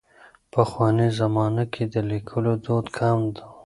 [0.51, 3.35] پخوانۍ زمانه کې د لیکلو دود کم و.